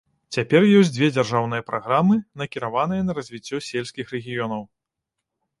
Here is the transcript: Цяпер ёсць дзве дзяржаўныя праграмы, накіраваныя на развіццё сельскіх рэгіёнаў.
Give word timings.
Цяпер 0.35 0.61
ёсць 0.79 0.89
дзве 0.95 1.09
дзяржаўныя 1.17 1.65
праграмы, 1.69 2.17
накіраваныя 2.43 3.01
на 3.11 3.17
развіццё 3.21 3.63
сельскіх 3.69 4.05
рэгіёнаў. 4.15 4.69